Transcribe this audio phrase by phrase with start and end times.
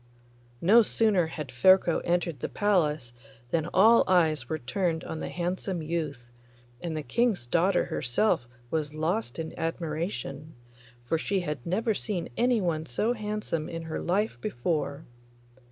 [0.61, 3.13] No sooner had Ferko entered the palace
[3.51, 6.31] than all eyes were turned on the handsome youth,
[6.81, 10.55] and the King's daughter herself was lost in admiration,
[11.03, 15.05] for she had never seen anyone so handsome in her life before.